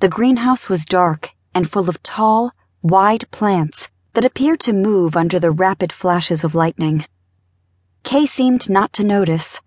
The 0.00 0.08
greenhouse 0.08 0.70
was 0.70 0.86
dark 0.86 1.30
and 1.54 1.70
full 1.70 1.90
of 1.90 2.02
tall, 2.02 2.52
wide 2.80 3.30
plants 3.30 3.90
that 4.14 4.24
appeared 4.24 4.58
to 4.60 4.72
move 4.72 5.14
under 5.14 5.38
the 5.38 5.50
rapid 5.50 5.92
flashes 5.92 6.42
of 6.42 6.54
lightning. 6.54 7.04
Kay 8.02 8.24
seemed 8.24 8.70
not 8.70 8.94
to 8.94 9.04
notice. 9.04 9.60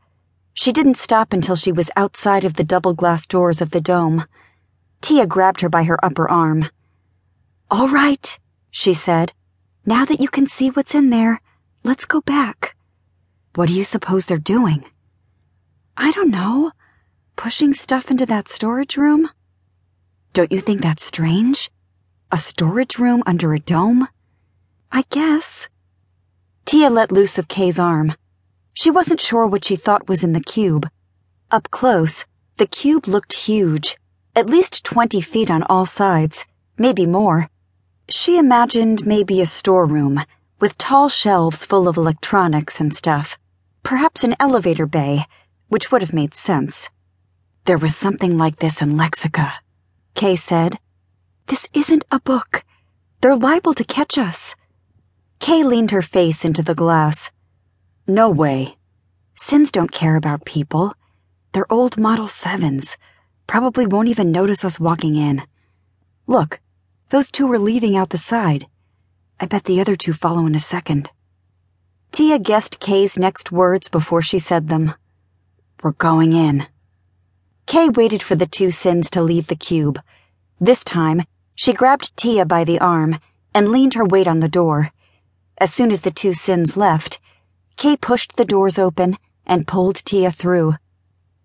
She 0.55 0.71
didn't 0.71 0.97
stop 0.97 1.33
until 1.33 1.55
she 1.55 1.71
was 1.71 1.91
outside 1.96 2.43
of 2.43 2.55
the 2.55 2.63
double 2.63 2.96
glass 2.96 3.27
doors 3.27 3.61
of 3.61 3.69
the 3.69 3.79
dome. 3.79 4.25
Tia 5.01 5.27
grabbed 5.27 5.61
her 5.61 5.69
by 5.69 5.83
her 5.83 6.04
upper 6.04 6.28
arm. 6.28 6.65
All 7.70 7.88
right, 7.88 8.40
she 8.72 8.96
said. 8.96 9.34
Now 9.86 10.04
that 10.04 10.20
you 10.20 10.29
can 10.29 10.47
see 10.47 10.70
what's 10.70 10.96
in 10.96 11.12
there, 11.12 11.42
let's 11.84 12.06
go 12.06 12.22
back. 12.22 12.76
What 13.54 13.68
do 13.70 13.76
you 13.76 13.84
suppose 13.84 14.26
they're 14.26 14.40
doing? 14.40 14.84
I 15.96 16.12
don't 16.12 16.31
know. 16.31 16.72
Pushing 17.36 17.72
stuff 17.72 18.09
into 18.09 18.26
that 18.26 18.50
storage 18.50 18.98
room? 18.98 19.30
Don't 20.34 20.52
you 20.52 20.59
think 20.59 20.81
that's 20.81 21.05
strange? 21.05 21.70
A 22.32 22.40
storage 22.40 22.98
room 22.98 23.22
under 23.28 23.54
a 23.54 23.60
dome? 23.60 24.08
I 24.91 25.04
guess. 25.12 25.70
Tia 26.66 26.90
let 26.90 27.12
loose 27.12 27.38
of 27.38 27.48
Kay's 27.48 27.78
arm. 27.78 28.14
She 28.74 28.90
wasn't 28.90 29.22
sure 29.22 29.46
what 29.46 29.64
she 29.64 29.76
thought 29.76 30.10
was 30.10 30.24
in 30.24 30.34
the 30.34 30.41
cube. 30.41 30.90
Up 31.52 31.70
close, 31.70 32.26
the 32.58 32.66
cube 32.66 33.08
looked 33.08 33.34
huge, 33.34 34.00
at 34.36 34.50
least 34.50 34.84
20 34.84 35.22
feet 35.22 35.52
on 35.52 35.62
all 35.64 35.86
sides, 35.86 36.46
maybe 36.80 37.05
more. 37.05 37.48
She 38.10 38.40
imagined 38.40 39.05
maybe 39.05 39.40
a 39.40 39.46
storeroom 39.46 40.24
with 40.60 40.80
tall 40.80 41.10
shelves 41.10 41.63
full 41.63 41.88
of 41.88 41.96
electronics 41.96 42.80
and 42.80 42.96
stuff. 42.96 43.38
Perhaps 43.84 44.24
an 44.24 44.36
elevator 44.40 44.88
bay, 44.88 45.26
which 45.68 45.91
would 45.91 46.02
have 46.02 46.13
made 46.13 46.34
sense. 46.34 46.90
There 47.66 47.77
was 47.77 47.96
something 47.96 48.36
like 48.36 48.58
this 48.58 48.82
in 48.82 48.94
Lexica, 48.94 49.52
Kay 50.13 50.35
said. 50.35 50.80
This 51.48 51.67
isn't 51.73 52.05
a 52.12 52.20
book. 52.20 52.63
They're 53.21 53.35
liable 53.35 53.74
to 53.74 53.84
catch 53.84 54.18
us. 54.18 54.55
Kay 55.40 55.63
leaned 55.63 55.91
her 55.91 56.01
face 56.01 56.46
into 56.46 56.62
the 56.62 56.76
glass. 56.76 57.32
No 58.07 58.29
way. 58.29 58.77
Sins 59.35 59.71
don't 59.71 59.91
care 59.91 60.15
about 60.15 60.46
people. 60.46 60.93
They're 61.51 61.71
old 61.71 61.98
Model 61.98 62.27
7s. 62.27 62.98
Probably 63.48 63.85
won't 63.85 64.07
even 64.07 64.31
notice 64.31 64.63
us 64.63 64.79
walking 64.79 65.15
in. 65.15 65.43
Look, 66.27 66.59
those 67.09 67.31
two 67.31 67.51
are 67.51 67.59
leaving 67.59 67.97
out 67.97 68.09
the 68.09 68.17
side. 68.17 68.67
I 69.39 69.45
bet 69.45 69.66
the 69.66 69.81
other 69.81 69.95
two 69.95 70.13
follow 70.13 70.45
in 70.45 70.55
a 70.55 70.59
second. 70.59 71.11
Tia 72.11 72.39
guessed 72.39 72.79
Kay's 72.79 73.17
next 73.17 73.51
words 73.51 73.89
before 73.89 74.21
she 74.21 74.39
said 74.39 74.69
them. 74.69 74.93
We're 75.81 75.91
going 75.91 76.33
in. 76.33 76.67
Kay 77.66 77.89
waited 77.89 78.22
for 78.22 78.36
the 78.36 78.45
two 78.45 78.72
sins 78.72 79.09
to 79.11 79.22
leave 79.22 79.47
the 79.47 79.56
cube. 79.56 80.00
This 80.59 80.83
time, 80.83 81.23
she 81.56 81.73
grabbed 81.73 82.16
Tia 82.17 82.45
by 82.45 82.64
the 82.64 82.80
arm 82.80 83.19
and 83.53 83.69
leaned 83.69 83.94
her 83.94 84.06
weight 84.06 84.28
on 84.28 84.39
the 84.39 84.47
door. 84.47 84.92
As 85.58 85.73
soon 85.73 85.91
as 85.91 86.02
the 86.02 86.11
two 86.11 86.34
sins 86.34 86.75
left, 86.75 87.19
Kay 87.75 87.97
pushed 87.97 88.36
the 88.36 88.45
doors 88.45 88.78
open 88.78 89.17
and 89.45 89.67
pulled 89.67 89.97
Tia 89.97 90.31
through. 90.31 90.75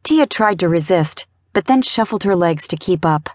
Tia 0.02 0.26
tried 0.26 0.58
to 0.60 0.68
resist, 0.68 1.26
but 1.52 1.66
then 1.66 1.82
shuffled 1.82 2.24
her 2.24 2.36
legs 2.36 2.68
to 2.68 2.76
keep 2.76 3.04
up. 3.04 3.30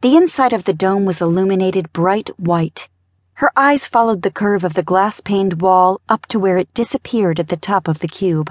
The 0.00 0.16
inside 0.16 0.52
of 0.52 0.64
the 0.64 0.72
dome 0.72 1.04
was 1.04 1.20
illuminated 1.20 1.92
bright 1.92 2.30
white. 2.38 2.88
Her 3.34 3.50
eyes 3.56 3.86
followed 3.86 4.22
the 4.22 4.30
curve 4.30 4.64
of 4.64 4.74
the 4.74 4.82
glass 4.82 5.20
paned 5.20 5.60
wall 5.60 6.00
up 6.08 6.26
to 6.26 6.38
where 6.38 6.58
it 6.58 6.72
disappeared 6.74 7.40
at 7.40 7.48
the 7.48 7.56
top 7.56 7.88
of 7.88 8.00
the 8.00 8.08
cube. 8.08 8.50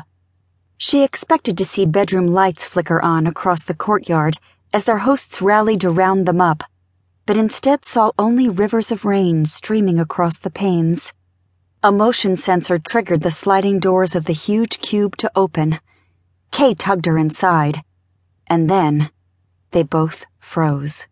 She 0.77 1.03
expected 1.03 1.57
to 1.57 1.65
see 1.65 1.85
bedroom 1.85 2.27
lights 2.27 2.63
flicker 2.63 3.01
on 3.01 3.25
across 3.25 3.63
the 3.63 3.73
courtyard 3.73 4.37
as 4.71 4.85
their 4.85 4.99
hosts 4.99 5.41
rallied 5.41 5.81
to 5.81 5.89
round 5.89 6.27
them 6.27 6.39
up, 6.39 6.63
but 7.25 7.37
instead 7.37 7.83
saw 7.83 8.11
only 8.19 8.47
rivers 8.47 8.91
of 8.91 9.03
rain 9.03 9.45
streaming 9.45 9.99
across 9.99 10.37
the 10.37 10.51
panes. 10.51 11.13
A 11.81 11.91
motion 11.91 12.37
sensor 12.37 12.77
triggered 12.77 13.21
the 13.21 13.31
sliding 13.31 13.79
doors 13.79 14.15
of 14.15 14.25
the 14.25 14.33
huge 14.33 14.79
cube 14.79 15.17
to 15.17 15.31
open. 15.35 15.79
Kay 16.51 16.75
tugged 16.75 17.05
her 17.05 17.17
inside. 17.17 17.83
And 18.47 18.69
then, 18.69 19.09
they 19.71 19.83
both 19.83 20.25
froze. 20.39 21.07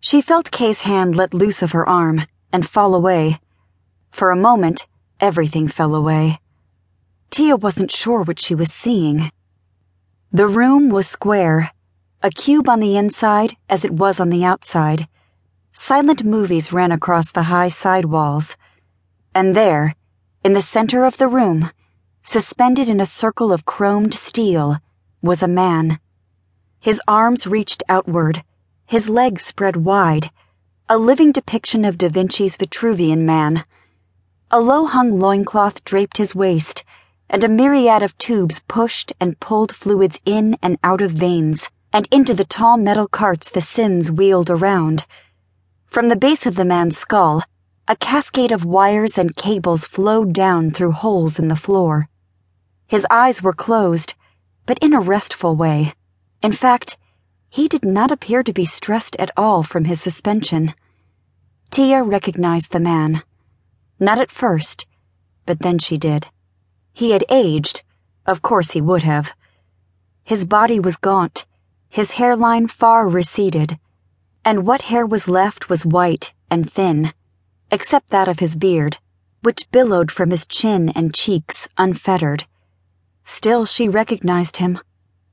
She 0.00 0.20
felt 0.20 0.50
Kay's 0.50 0.82
hand 0.82 1.14
let 1.14 1.32
loose 1.32 1.62
of 1.62 1.72
her 1.72 1.88
arm 1.88 2.26
and 2.52 2.68
fall 2.68 2.94
away. 2.94 3.40
For 4.10 4.30
a 4.30 4.36
moment, 4.36 4.86
everything 5.20 5.68
fell 5.68 5.94
away. 5.94 6.40
Tia 7.30 7.56
wasn't 7.56 7.92
sure 7.92 8.22
what 8.22 8.40
she 8.40 8.56
was 8.56 8.72
seeing. 8.72 9.30
The 10.32 10.48
room 10.48 10.90
was 10.90 11.06
square, 11.06 11.70
a 12.22 12.30
cube 12.30 12.68
on 12.68 12.80
the 12.80 12.96
inside 12.96 13.56
as 13.68 13.84
it 13.84 13.92
was 13.92 14.18
on 14.18 14.30
the 14.30 14.44
outside. 14.44 15.06
Silent 15.72 16.24
movies 16.24 16.72
ran 16.72 16.90
across 16.90 17.30
the 17.30 17.44
high 17.44 17.68
side 17.68 18.06
walls. 18.06 18.56
And 19.32 19.54
there, 19.54 19.94
in 20.44 20.54
the 20.54 20.60
center 20.60 21.04
of 21.04 21.18
the 21.18 21.28
room, 21.28 21.70
suspended 22.22 22.88
in 22.88 23.00
a 23.00 23.06
circle 23.06 23.52
of 23.52 23.64
chromed 23.64 24.14
steel, 24.14 24.78
was 25.22 25.42
a 25.42 25.48
man. 25.48 26.00
His 26.80 27.00
arms 27.06 27.46
reached 27.46 27.84
outward, 27.88 28.42
his 28.86 29.08
legs 29.08 29.44
spread 29.44 29.76
wide, 29.76 30.30
a 30.88 30.98
living 30.98 31.30
depiction 31.30 31.84
of 31.84 31.96
Da 31.96 32.08
Vinci's 32.08 32.56
Vitruvian 32.56 33.22
Man. 33.22 33.64
A 34.50 34.58
low 34.58 34.86
hung 34.86 35.20
loincloth 35.20 35.84
draped 35.84 36.16
his 36.16 36.34
waist, 36.34 36.84
and 37.30 37.44
a 37.44 37.48
myriad 37.48 38.02
of 38.02 38.18
tubes 38.18 38.58
pushed 38.66 39.12
and 39.20 39.38
pulled 39.38 39.74
fluids 39.74 40.18
in 40.26 40.58
and 40.60 40.76
out 40.82 41.00
of 41.00 41.12
veins 41.12 41.70
and 41.92 42.08
into 42.10 42.34
the 42.34 42.44
tall 42.44 42.76
metal 42.76 43.06
carts 43.06 43.48
the 43.48 43.60
sins 43.60 44.10
wheeled 44.10 44.50
around. 44.50 45.06
From 45.86 46.08
the 46.08 46.16
base 46.16 46.44
of 46.44 46.56
the 46.56 46.64
man's 46.64 46.98
skull, 46.98 47.44
a 47.86 47.94
cascade 47.94 48.50
of 48.50 48.64
wires 48.64 49.16
and 49.16 49.36
cables 49.36 49.84
flowed 49.84 50.32
down 50.32 50.72
through 50.72 50.92
holes 50.92 51.38
in 51.38 51.46
the 51.46 51.56
floor. 51.56 52.08
His 52.88 53.06
eyes 53.10 53.42
were 53.42 53.52
closed, 53.52 54.14
but 54.66 54.78
in 54.80 54.92
a 54.92 55.00
restful 55.00 55.54
way. 55.54 55.94
In 56.42 56.52
fact, 56.52 56.98
he 57.48 57.68
did 57.68 57.84
not 57.84 58.10
appear 58.10 58.42
to 58.42 58.52
be 58.52 58.64
stressed 58.64 59.16
at 59.16 59.30
all 59.36 59.62
from 59.62 59.84
his 59.84 60.00
suspension. 60.00 60.74
Tia 61.70 62.02
recognized 62.02 62.72
the 62.72 62.80
man. 62.80 63.22
Not 64.00 64.20
at 64.20 64.30
first, 64.32 64.86
but 65.46 65.60
then 65.60 65.78
she 65.78 65.96
did. 65.96 66.26
He 66.92 67.10
had 67.10 67.24
aged. 67.28 67.82
Of 68.26 68.42
course 68.42 68.72
he 68.72 68.80
would 68.80 69.02
have. 69.02 69.34
His 70.22 70.44
body 70.44 70.78
was 70.78 70.96
gaunt, 70.96 71.46
his 71.88 72.12
hairline 72.12 72.68
far 72.68 73.08
receded, 73.08 73.78
and 74.44 74.66
what 74.66 74.82
hair 74.82 75.04
was 75.04 75.28
left 75.28 75.68
was 75.68 75.84
white 75.84 76.32
and 76.48 76.70
thin, 76.70 77.12
except 77.70 78.10
that 78.10 78.28
of 78.28 78.38
his 78.38 78.54
beard, 78.54 78.98
which 79.42 79.70
billowed 79.70 80.10
from 80.10 80.30
his 80.30 80.46
chin 80.46 80.90
and 80.90 81.14
cheeks 81.14 81.68
unfettered. 81.76 82.46
Still, 83.24 83.64
she 83.64 83.88
recognized 83.88 84.58
him. 84.58 84.78